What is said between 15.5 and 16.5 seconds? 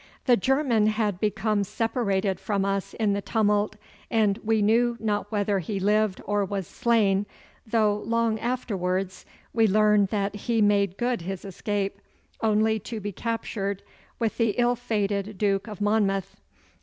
of Monmouth.